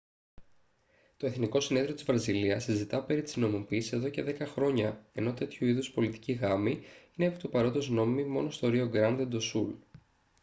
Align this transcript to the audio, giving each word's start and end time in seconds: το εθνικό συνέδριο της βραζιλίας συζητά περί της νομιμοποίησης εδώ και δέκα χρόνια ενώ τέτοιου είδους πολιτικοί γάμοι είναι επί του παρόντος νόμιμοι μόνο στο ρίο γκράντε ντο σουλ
το 1.17 1.25
εθνικό 1.25 1.59
συνέδριο 1.59 1.93
της 1.93 2.03
βραζιλίας 2.03 2.63
συζητά 2.63 3.03
περί 3.03 3.21
της 3.21 3.35
νομιμοποίησης 3.35 3.91
εδώ 3.91 4.09
και 4.09 4.23
δέκα 4.23 4.45
χρόνια 4.45 5.05
ενώ 5.13 5.33
τέτοιου 5.33 5.67
είδους 5.67 5.91
πολιτικοί 5.91 6.31
γάμοι 6.31 6.83
είναι 7.15 7.27
επί 7.29 7.37
του 7.37 7.49
παρόντος 7.49 7.89
νόμιμοι 7.89 8.29
μόνο 8.29 8.49
στο 8.49 8.69
ρίο 8.69 8.87
γκράντε 8.87 9.25
ντο 9.25 9.39
σουλ 9.39 9.71